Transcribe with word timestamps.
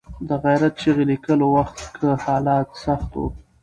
د 0.27 0.29
غیرت 0.43 0.73
چغې 0.81 1.03
لیکلو 1.11 1.45
وخت 1.57 1.77
کې 1.95 2.09
حالات 2.23 2.67
سخت 2.83 3.09
وو. 3.17 3.27